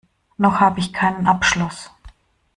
[0.37, 1.91] Noch habe ich keinen Abschluss.